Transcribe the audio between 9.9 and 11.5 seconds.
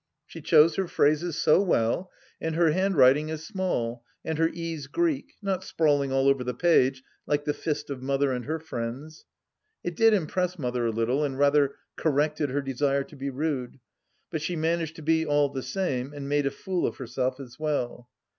did impress Mother a little, and